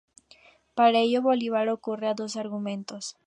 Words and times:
Para 0.77 0.97
ello, 0.97 1.21
Bolívar 1.29 1.65
recurre 1.67 2.07
a 2.07 2.15
dos 2.19 2.33
argumentos. 2.43 3.03